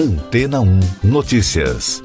[0.00, 2.02] Antena 1 Notícias.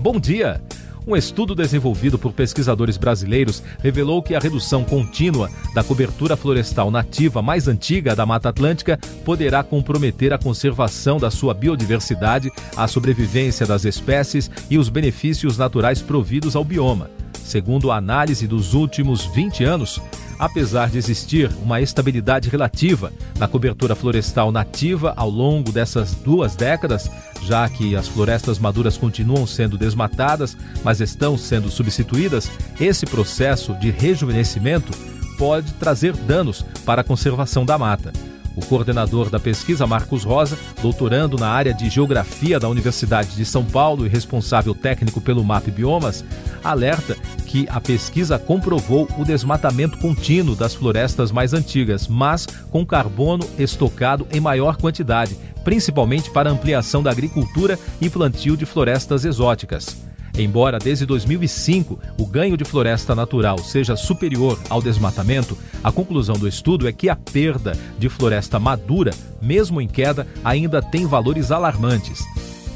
[0.00, 0.60] Bom dia!
[1.06, 7.40] Um estudo desenvolvido por pesquisadores brasileiros revelou que a redução contínua da cobertura florestal nativa
[7.40, 13.84] mais antiga da Mata Atlântica poderá comprometer a conservação da sua biodiversidade, a sobrevivência das
[13.84, 17.08] espécies e os benefícios naturais providos ao bioma.
[17.34, 20.00] Segundo a análise dos últimos 20 anos,
[20.40, 27.10] apesar de existir uma estabilidade relativa na cobertura florestal nativa ao longo dessas duas décadas,
[27.42, 32.50] já que as florestas maduras continuam sendo desmatadas, mas estão sendo substituídas,
[32.80, 34.96] esse processo de rejuvenescimento
[35.36, 38.10] pode trazer danos para a conservação da mata.
[38.60, 43.64] O coordenador da pesquisa, Marcos Rosa, doutorando na área de Geografia da Universidade de São
[43.64, 46.22] Paulo e responsável técnico pelo MAP Biomas,
[46.62, 53.48] alerta que a pesquisa comprovou o desmatamento contínuo das florestas mais antigas, mas com carbono
[53.58, 60.09] estocado em maior quantidade, principalmente para ampliação da agricultura e plantio de florestas exóticas.
[60.38, 66.48] Embora desde 2005 o ganho de floresta natural seja superior ao desmatamento, a conclusão do
[66.48, 72.24] estudo é que a perda de floresta madura, mesmo em queda, ainda tem valores alarmantes.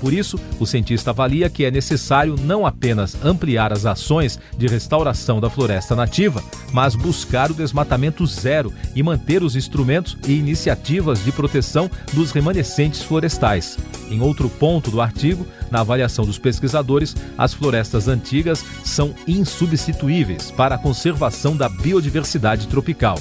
[0.05, 5.41] Por isso, o cientista avalia que é necessário não apenas ampliar as ações de restauração
[5.41, 6.43] da floresta nativa,
[6.75, 13.03] mas buscar o desmatamento zero e manter os instrumentos e iniciativas de proteção dos remanescentes
[13.03, 13.79] florestais.
[14.11, 20.75] Em outro ponto do artigo, na avaliação dos pesquisadores, as florestas antigas são insubstituíveis para
[20.75, 23.19] a conservação da biodiversidade tropical.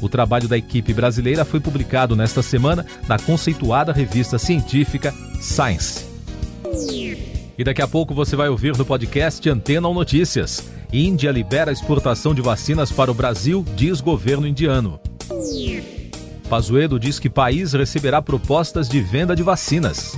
[0.00, 6.04] O trabalho da equipe brasileira foi publicado nesta semana na conceituada revista científica Science.
[7.58, 10.62] E daqui a pouco você vai ouvir no podcast Antena ou Notícias.
[10.92, 15.00] Índia libera exportação de vacinas para o Brasil, diz governo indiano.
[16.48, 20.16] Pazuello diz que país receberá propostas de venda de vacinas.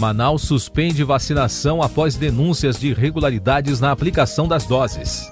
[0.00, 5.26] Manaus suspende vacinação após denúncias de irregularidades na aplicação das doses.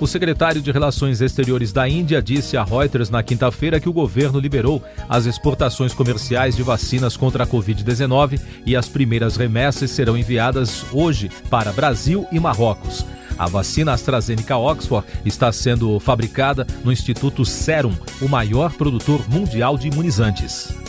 [0.00, 4.40] O secretário de Relações Exteriores da Índia disse a Reuters na quinta-feira que o governo
[4.40, 10.86] liberou as exportações comerciais de vacinas contra a Covid-19 e as primeiras remessas serão enviadas
[10.90, 13.04] hoje para Brasil e Marrocos.
[13.38, 17.92] A vacina AstraZeneca Oxford está sendo fabricada no Instituto Serum,
[18.22, 20.79] o maior produtor mundial de imunizantes.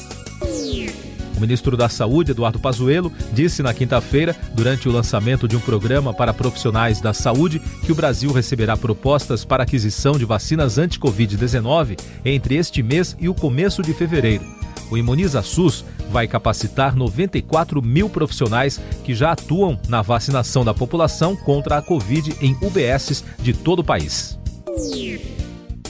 [1.42, 6.14] O ministro da Saúde, Eduardo Pazuello, disse na quinta-feira, durante o lançamento de um programa
[6.14, 12.58] para profissionais da saúde, que o Brasil receberá propostas para aquisição de vacinas anti-Covid-19 entre
[12.58, 14.46] este mês e o começo de fevereiro.
[14.92, 21.36] O Imuniza SUS vai capacitar 94 mil profissionais que já atuam na vacinação da população
[21.36, 24.40] contra a Covid em UBSs de todo o país.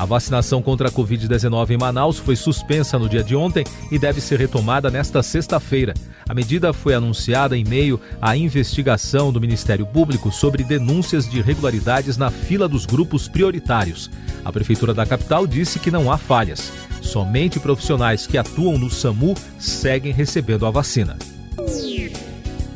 [0.02, 4.20] A vacinação contra a Covid-19 em Manaus foi suspensa no dia de ontem e deve
[4.20, 5.94] ser retomada nesta sexta-feira.
[6.28, 12.18] A medida foi anunciada em meio à investigação do Ministério Público sobre denúncias de irregularidades
[12.18, 14.10] na fila dos grupos prioritários.
[14.44, 16.74] A Prefeitura da capital disse que não há falhas.
[17.00, 21.16] Somente profissionais que atuam no SAMU seguem recebendo a vacina.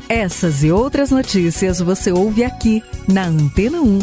[0.08, 3.98] Essas e outras notícias você ouve aqui na Antena 1.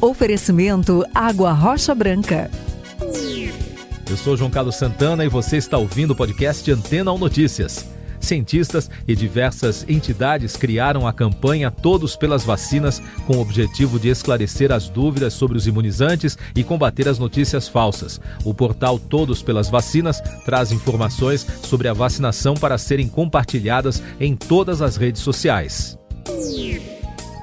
[0.00, 2.48] Oferecimento Água Rocha Branca.
[4.10, 7.86] Eu sou João Carlos Santana e você está ouvindo o podcast Antena 1 Notícias.
[8.18, 14.72] Cientistas e diversas entidades criaram a campanha Todos pelas Vacinas com o objetivo de esclarecer
[14.72, 18.20] as dúvidas sobre os imunizantes e combater as notícias falsas.
[18.44, 24.82] O portal Todos pelas Vacinas traz informações sobre a vacinação para serem compartilhadas em todas
[24.82, 25.96] as redes sociais.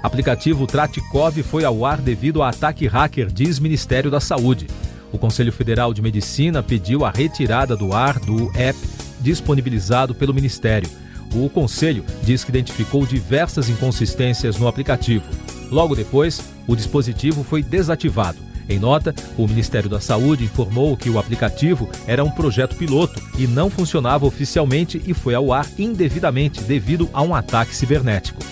[0.03, 4.67] Aplicativo Tratikov foi ao ar devido a ataque hacker, diz Ministério da Saúde.
[5.11, 8.77] O Conselho Federal de Medicina pediu a retirada do ar do app
[9.19, 10.89] disponibilizado pelo Ministério.
[11.33, 15.25] O Conselho diz que identificou diversas inconsistências no aplicativo.
[15.69, 18.37] Logo depois, o dispositivo foi desativado.
[18.69, 23.47] Em nota, o Ministério da Saúde informou que o aplicativo era um projeto piloto e
[23.47, 28.43] não funcionava oficialmente e foi ao ar indevidamente devido a um ataque cibernético.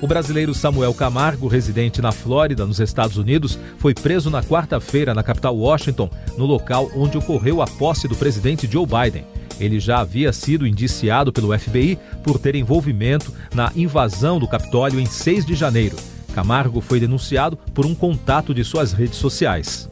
[0.00, 5.22] O brasileiro Samuel Camargo, residente na Flórida, nos Estados Unidos, foi preso na quarta-feira na
[5.22, 9.24] capital Washington, no local onde ocorreu a posse do presidente Joe Biden.
[9.58, 15.06] Ele já havia sido indiciado pelo FBI por ter envolvimento na invasão do Capitólio em
[15.06, 15.96] 6 de janeiro.
[16.34, 19.88] Camargo foi denunciado por um contato de suas redes sociais.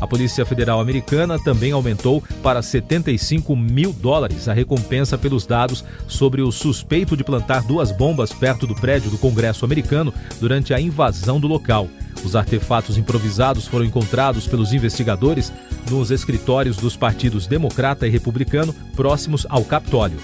[0.00, 6.40] A Polícia Federal Americana também aumentou para 75 mil dólares a recompensa pelos dados sobre
[6.40, 11.40] o suspeito de plantar duas bombas perto do prédio do Congresso americano durante a invasão
[11.40, 11.88] do local.
[12.24, 15.52] Os artefatos improvisados foram encontrados pelos investigadores
[15.90, 20.18] nos escritórios dos partidos Democrata e Republicano próximos ao Capitólio.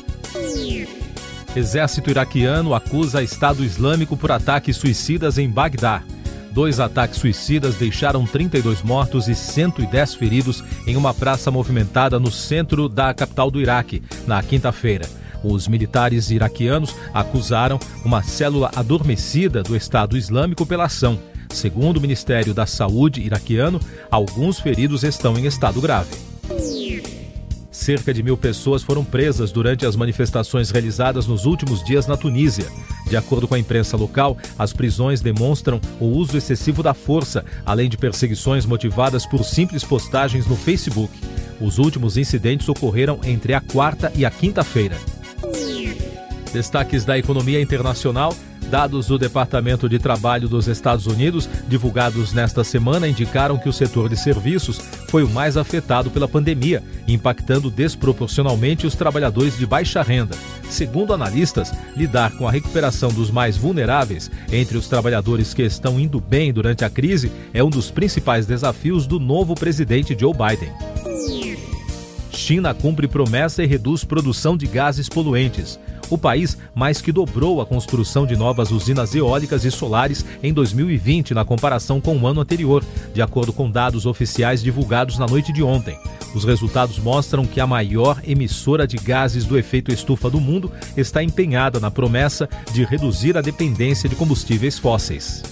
[1.56, 6.02] Exército iraquiano acusa Estado Islâmico por ataques suicidas em Bagdá.
[6.54, 12.88] Dois ataques suicidas deixaram 32 mortos e 110 feridos em uma praça movimentada no centro
[12.88, 15.04] da capital do Iraque, na quinta-feira.
[15.42, 21.18] Os militares iraquianos acusaram uma célula adormecida do Estado Islâmico pela ação.
[21.50, 26.16] Segundo o Ministério da Saúde iraquiano, alguns feridos estão em estado grave.
[27.72, 32.66] Cerca de mil pessoas foram presas durante as manifestações realizadas nos últimos dias na Tunísia.
[33.14, 37.88] De acordo com a imprensa local, as prisões demonstram o uso excessivo da força, além
[37.88, 41.12] de perseguições motivadas por simples postagens no Facebook.
[41.60, 44.98] Os últimos incidentes ocorreram entre a quarta e a quinta-feira.
[46.52, 48.34] Destaques da economia internacional.
[48.68, 54.08] Dados do Departamento de Trabalho dos Estados Unidos, divulgados nesta semana, indicaram que o setor
[54.08, 54.80] de serviços
[55.14, 60.36] foi o mais afetado pela pandemia, impactando desproporcionalmente os trabalhadores de baixa renda.
[60.68, 66.20] Segundo analistas, lidar com a recuperação dos mais vulneráveis entre os trabalhadores que estão indo
[66.20, 70.72] bem durante a crise é um dos principais desafios do novo presidente Joe Biden.
[72.32, 75.78] China cumpre promessa e reduz produção de gases poluentes.
[76.10, 81.34] O país mais que dobrou a construção de novas usinas eólicas e solares em 2020
[81.34, 85.62] na comparação com o ano anterior, de acordo com dados oficiais divulgados na noite de
[85.62, 85.98] ontem.
[86.34, 91.22] Os resultados mostram que a maior emissora de gases do efeito estufa do mundo está
[91.22, 95.42] empenhada na promessa de reduzir a dependência de combustíveis fósseis.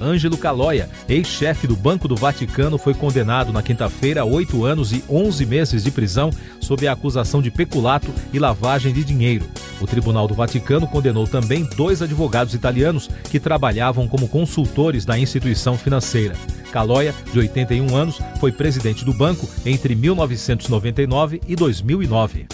[0.00, 5.02] Ângelo Calóia, ex-chefe do Banco do Vaticano, foi condenado na quinta-feira a oito anos e
[5.08, 9.46] onze meses de prisão sob a acusação de peculato e lavagem de dinheiro.
[9.80, 15.76] O Tribunal do Vaticano condenou também dois advogados italianos que trabalhavam como consultores da instituição
[15.76, 16.34] financeira.
[16.70, 22.46] Calóia, de 81 anos, foi presidente do banco entre 1999 e 2009.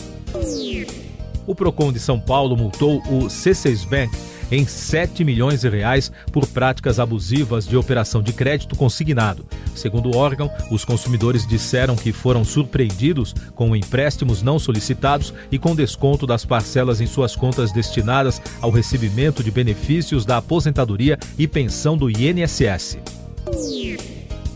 [1.47, 4.17] O Procon de São Paulo multou o C6 Bank
[4.53, 9.47] em 7 milhões de reais por práticas abusivas de operação de crédito consignado.
[9.75, 15.75] Segundo o órgão, os consumidores disseram que foram surpreendidos com empréstimos não solicitados e com
[15.75, 21.97] desconto das parcelas em suas contas destinadas ao recebimento de benefícios da aposentadoria e pensão
[21.97, 22.99] do INSS.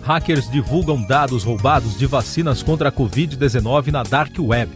[0.03, 4.71] Hackers divulgam dados roubados de vacinas contra a Covid-19 na Dark Web.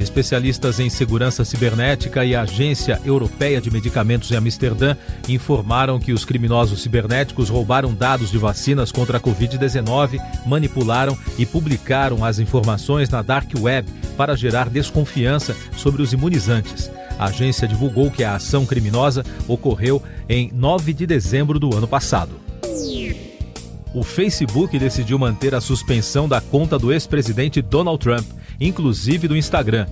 [0.00, 4.96] Especialistas em segurança cibernética e a Agência Europeia de Medicamentos em Amsterdã
[5.28, 12.24] informaram que os criminosos cibernéticos roubaram dados de vacinas contra a Covid-19, manipularam e publicaram
[12.24, 16.90] as informações na Dark Web para gerar desconfiança sobre os imunizantes.
[17.18, 22.48] A agência divulgou que a ação criminosa ocorreu em 9 de dezembro do ano passado.
[23.92, 28.26] O Facebook decidiu manter a suspensão da conta do ex-presidente Donald Trump
[28.60, 29.86] inclusive do Instagram.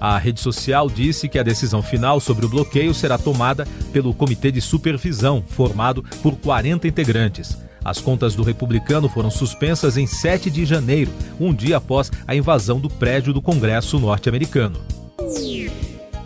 [0.00, 4.50] A rede social disse que a decisão final sobre o bloqueio será tomada pelo Comitê
[4.50, 7.58] de Supervisão, formado por 40 integrantes.
[7.84, 12.78] As contas do republicano foram suspensas em 7 de janeiro, um dia após a invasão
[12.80, 14.99] do prédio do Congresso norte-americano.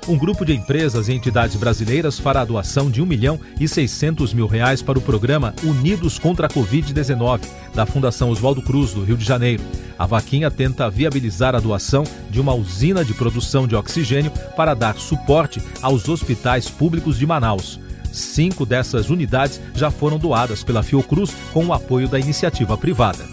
[0.06, 4.34] Um grupo de empresas e entidades brasileiras fará a doação de 1 milhão e 600
[4.34, 7.40] mil reais para o programa Unidos contra a Covid-19,
[7.74, 9.62] da Fundação Oswaldo Cruz, do Rio de Janeiro.
[9.98, 14.96] A vaquinha tenta viabilizar a doação de uma usina de produção de oxigênio para dar
[14.96, 17.80] suporte aos hospitais públicos de Manaus.
[18.12, 23.24] Cinco dessas unidades já foram doadas pela Fiocruz com o apoio da iniciativa privada.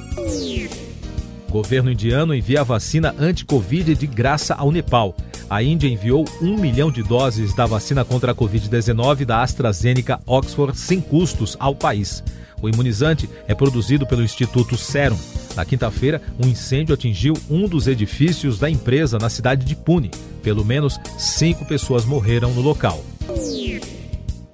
[1.49, 5.13] O governo indiano envia a vacina anti-Covid de graça ao Nepal
[5.51, 10.79] a Índia enviou um milhão de doses da vacina contra a Covid-19 da AstraZeneca Oxford
[10.79, 12.24] sem custos ao país.
[12.62, 15.20] O imunizante é produzido pelo Instituto Serum.
[15.53, 20.10] Na quinta-feira, um incêndio atingiu um dos edifícios da empresa na cidade de Pune.
[20.41, 23.03] Pelo menos cinco pessoas morreram no local.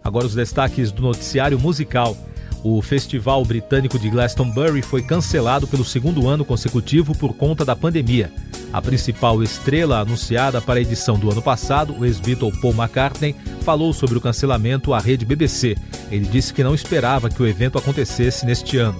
[0.04, 2.18] Agora os destaques do noticiário musical.
[2.64, 8.32] O Festival Britânico de Glastonbury foi cancelado pelo segundo ano consecutivo por conta da pandemia.
[8.74, 13.94] A principal estrela anunciada para a edição do ano passado, o ex-Beatle Paul McCartney, falou
[13.94, 15.76] sobre o cancelamento à rede BBC.
[16.12, 19.00] Ele disse que não esperava que o evento acontecesse neste ano.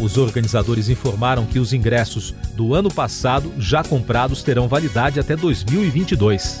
[0.00, 6.60] Os organizadores informaram que os ingressos do ano passado, já comprados, terão validade até 2022.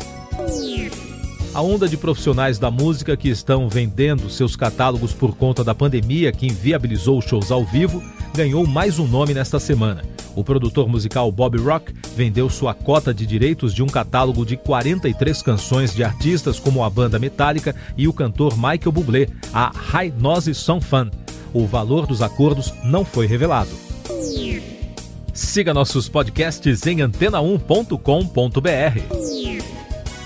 [1.58, 6.30] A onda de profissionais da música que estão vendendo seus catálogos por conta da pandemia
[6.30, 8.00] que inviabilizou shows ao vivo
[8.32, 10.04] ganhou mais um nome nesta semana.
[10.36, 15.42] O produtor musical Bob Rock vendeu sua cota de direitos de um catálogo de 43
[15.42, 20.54] canções de artistas como a banda Metallica e o cantor Michael Bublé, a High Nose
[20.54, 21.10] Song Fun.
[21.52, 23.70] O valor dos acordos não foi revelado.
[25.34, 29.47] Siga nossos podcasts em antena1.com.br.